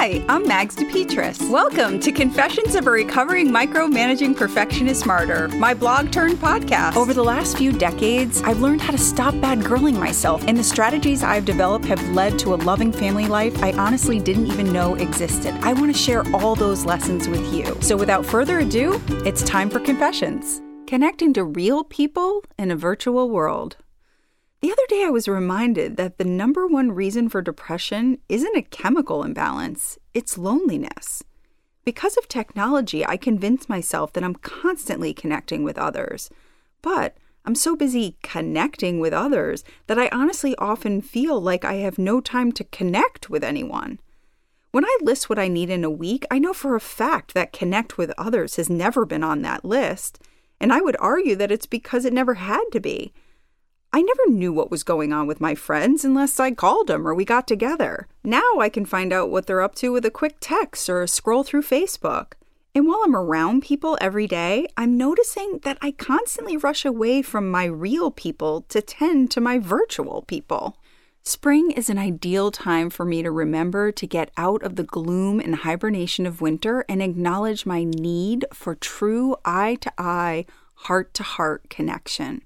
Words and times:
Hi, 0.00 0.24
I'm 0.30 0.48
Mags 0.48 0.76
DePetris. 0.76 1.50
Welcome 1.50 2.00
to 2.00 2.10
Confessions 2.10 2.74
of 2.74 2.86
a 2.86 2.90
Recovering 2.90 3.50
Micromanaging 3.50 4.34
Perfectionist 4.34 5.04
Martyr, 5.04 5.48
my 5.48 5.74
blog 5.74 6.10
turned 6.10 6.38
podcast. 6.38 6.96
Over 6.96 7.12
the 7.12 7.22
last 7.22 7.58
few 7.58 7.70
decades, 7.70 8.40
I've 8.40 8.62
learned 8.62 8.80
how 8.80 8.92
to 8.92 8.98
stop 8.98 9.38
bad 9.42 9.58
girling 9.58 9.98
myself, 9.98 10.42
and 10.46 10.56
the 10.56 10.64
strategies 10.64 11.22
I've 11.22 11.44
developed 11.44 11.84
have 11.84 12.02
led 12.12 12.38
to 12.38 12.54
a 12.54 12.56
loving 12.56 12.92
family 12.92 13.26
life 13.26 13.62
I 13.62 13.72
honestly 13.72 14.18
didn't 14.18 14.46
even 14.46 14.72
know 14.72 14.94
existed. 14.94 15.52
I 15.60 15.74
want 15.74 15.94
to 15.94 15.98
share 16.02 16.24
all 16.34 16.54
those 16.54 16.86
lessons 16.86 17.28
with 17.28 17.52
you. 17.52 17.76
So 17.82 17.94
without 17.94 18.24
further 18.24 18.60
ado, 18.60 18.98
it's 19.26 19.42
time 19.42 19.68
for 19.68 19.80
Confessions 19.80 20.62
connecting 20.86 21.32
to 21.32 21.44
real 21.44 21.84
people 21.84 22.42
in 22.58 22.70
a 22.72 22.74
virtual 22.74 23.30
world. 23.30 23.76
The 24.60 24.70
other 24.70 24.86
day, 24.88 25.04
I 25.04 25.10
was 25.10 25.26
reminded 25.26 25.96
that 25.96 26.18
the 26.18 26.24
number 26.24 26.66
one 26.66 26.92
reason 26.92 27.30
for 27.30 27.40
depression 27.40 28.18
isn't 28.28 28.56
a 28.56 28.62
chemical 28.62 29.22
imbalance, 29.22 29.98
it's 30.12 30.36
loneliness. 30.36 31.24
Because 31.82 32.18
of 32.18 32.28
technology, 32.28 33.06
I 33.06 33.16
convince 33.16 33.70
myself 33.70 34.12
that 34.12 34.22
I'm 34.22 34.34
constantly 34.34 35.14
connecting 35.14 35.64
with 35.64 35.78
others. 35.78 36.28
But 36.82 37.16
I'm 37.46 37.54
so 37.54 37.74
busy 37.74 38.18
connecting 38.22 39.00
with 39.00 39.14
others 39.14 39.64
that 39.86 39.98
I 39.98 40.10
honestly 40.12 40.54
often 40.56 41.00
feel 41.00 41.40
like 41.40 41.64
I 41.64 41.74
have 41.76 41.98
no 41.98 42.20
time 42.20 42.52
to 42.52 42.64
connect 42.64 43.30
with 43.30 43.42
anyone. 43.42 43.98
When 44.72 44.84
I 44.84 44.98
list 45.00 45.30
what 45.30 45.38
I 45.38 45.48
need 45.48 45.70
in 45.70 45.84
a 45.84 45.90
week, 45.90 46.26
I 46.30 46.38
know 46.38 46.52
for 46.52 46.76
a 46.76 46.80
fact 46.80 47.32
that 47.32 47.54
connect 47.54 47.96
with 47.96 48.12
others 48.18 48.56
has 48.56 48.68
never 48.68 49.06
been 49.06 49.24
on 49.24 49.40
that 49.40 49.64
list. 49.64 50.22
And 50.60 50.70
I 50.70 50.82
would 50.82 50.96
argue 51.00 51.34
that 51.36 51.50
it's 51.50 51.66
because 51.66 52.04
it 52.04 52.12
never 52.12 52.34
had 52.34 52.64
to 52.72 52.78
be. 52.78 53.14
I 53.92 54.02
never 54.02 54.28
knew 54.28 54.52
what 54.52 54.70
was 54.70 54.84
going 54.84 55.12
on 55.12 55.26
with 55.26 55.40
my 55.40 55.56
friends 55.56 56.04
unless 56.04 56.38
I 56.38 56.52
called 56.52 56.86
them 56.86 57.08
or 57.08 57.14
we 57.14 57.24
got 57.24 57.48
together. 57.48 58.06
Now 58.22 58.60
I 58.60 58.68
can 58.68 58.84
find 58.84 59.12
out 59.12 59.30
what 59.30 59.46
they're 59.46 59.62
up 59.62 59.74
to 59.76 59.90
with 59.90 60.04
a 60.04 60.12
quick 60.12 60.36
text 60.38 60.88
or 60.88 61.02
a 61.02 61.08
scroll 61.08 61.42
through 61.42 61.62
Facebook. 61.62 62.34
And 62.72 62.86
while 62.86 63.00
I'm 63.04 63.16
around 63.16 63.62
people 63.62 63.98
every 64.00 64.28
day, 64.28 64.68
I'm 64.76 64.96
noticing 64.96 65.58
that 65.64 65.76
I 65.82 65.90
constantly 65.90 66.56
rush 66.56 66.84
away 66.84 67.20
from 67.20 67.50
my 67.50 67.64
real 67.64 68.12
people 68.12 68.60
to 68.68 68.80
tend 68.80 69.32
to 69.32 69.40
my 69.40 69.58
virtual 69.58 70.22
people. 70.22 70.76
Spring 71.24 71.72
is 71.72 71.90
an 71.90 71.98
ideal 71.98 72.52
time 72.52 72.90
for 72.90 73.04
me 73.04 73.24
to 73.24 73.30
remember 73.32 73.90
to 73.90 74.06
get 74.06 74.30
out 74.36 74.62
of 74.62 74.76
the 74.76 74.84
gloom 74.84 75.40
and 75.40 75.56
hibernation 75.56 76.26
of 76.26 76.40
winter 76.40 76.84
and 76.88 77.02
acknowledge 77.02 77.66
my 77.66 77.82
need 77.82 78.46
for 78.54 78.76
true 78.76 79.34
eye 79.44 79.76
to 79.80 79.92
eye, 79.98 80.46
heart 80.74 81.12
to 81.14 81.24
heart 81.24 81.68
connection. 81.68 82.42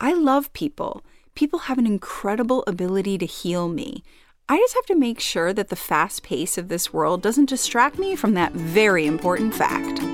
I 0.00 0.12
love 0.12 0.52
people. 0.52 1.02
People 1.34 1.60
have 1.60 1.78
an 1.78 1.86
incredible 1.86 2.64
ability 2.66 3.18
to 3.18 3.26
heal 3.26 3.68
me. 3.68 4.02
I 4.48 4.58
just 4.58 4.74
have 4.74 4.86
to 4.86 4.94
make 4.94 5.20
sure 5.20 5.52
that 5.52 5.68
the 5.68 5.76
fast 5.76 6.22
pace 6.22 6.58
of 6.58 6.68
this 6.68 6.92
world 6.92 7.22
doesn't 7.22 7.48
distract 7.48 7.98
me 7.98 8.14
from 8.14 8.34
that 8.34 8.52
very 8.52 9.06
important 9.06 9.54
fact. 9.54 10.13